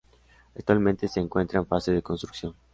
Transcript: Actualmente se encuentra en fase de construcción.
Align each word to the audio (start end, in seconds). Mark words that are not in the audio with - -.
Actualmente 0.55 1.07
se 1.07 1.19
encuentra 1.19 1.59
en 1.59 1.67
fase 1.67 1.91
de 1.91 2.01
construcción. 2.01 2.55